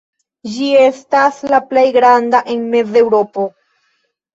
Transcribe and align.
Ĝi 0.53 0.69
estas 0.85 1.39
la 1.53 1.61
plej 1.67 1.85
granda 2.01 2.45
en 2.59 2.67
Mez-Eŭropo. 2.75 3.51